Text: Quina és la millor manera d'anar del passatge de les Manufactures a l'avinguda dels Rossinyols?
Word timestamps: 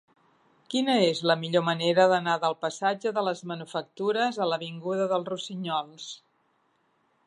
Quina 0.73 0.95
és 1.07 1.19
la 1.31 1.35
millor 1.41 1.65
manera 1.67 2.07
d'anar 2.13 2.39
del 2.45 2.57
passatge 2.65 3.13
de 3.19 3.25
les 3.29 3.45
Manufactures 3.53 4.43
a 4.47 4.51
l'avinguda 4.53 5.09
dels 5.15 5.31
Rossinyols? 5.35 6.11